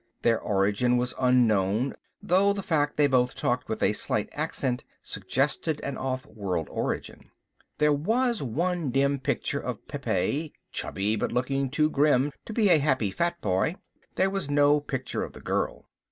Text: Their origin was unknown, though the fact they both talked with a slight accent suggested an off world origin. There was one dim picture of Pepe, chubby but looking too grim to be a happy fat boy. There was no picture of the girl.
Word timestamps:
Their 0.23 0.39
origin 0.41 0.97
was 0.97 1.13
unknown, 1.19 1.93
though 2.23 2.53
the 2.53 2.63
fact 2.63 2.97
they 2.97 3.05
both 3.05 3.35
talked 3.35 3.69
with 3.69 3.83
a 3.83 3.93
slight 3.93 4.29
accent 4.31 4.83
suggested 5.03 5.79
an 5.81 5.95
off 5.95 6.25
world 6.25 6.67
origin. 6.71 7.29
There 7.77 7.93
was 7.93 8.41
one 8.41 8.89
dim 8.89 9.19
picture 9.19 9.59
of 9.59 9.87
Pepe, 9.87 10.53
chubby 10.71 11.15
but 11.17 11.31
looking 11.31 11.69
too 11.69 11.87
grim 11.91 12.31
to 12.45 12.51
be 12.51 12.69
a 12.69 12.79
happy 12.79 13.11
fat 13.11 13.39
boy. 13.41 13.75
There 14.15 14.31
was 14.31 14.49
no 14.49 14.79
picture 14.79 15.21
of 15.23 15.33
the 15.33 15.39
girl. 15.39 15.85